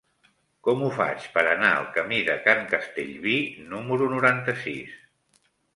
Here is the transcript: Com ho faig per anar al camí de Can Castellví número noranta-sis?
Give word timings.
Com 0.67 0.79
ho 0.85 0.87
faig 0.95 1.27
per 1.35 1.43
anar 1.51 1.69
al 1.73 1.85
camí 1.99 2.23
de 2.31 2.39
Can 2.49 2.67
Castellví 2.75 3.39
número 3.75 4.13
noranta-sis? 4.17 5.03